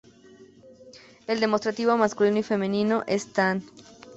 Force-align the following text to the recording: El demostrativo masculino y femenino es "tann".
El 1.27 1.39
demostrativo 1.39 1.95
masculino 1.95 2.39
y 2.39 2.41
femenino 2.41 3.03
es 3.05 3.31
"tann". 3.33 3.61